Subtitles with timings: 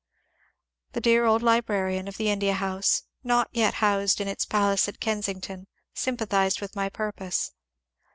[0.93, 4.99] The dear old librarian of the India House, not yet housed in its palace at
[4.99, 7.51] Kensington, sympathized with my purpose.